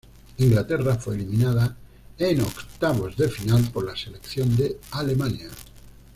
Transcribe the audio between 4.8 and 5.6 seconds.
Alemania.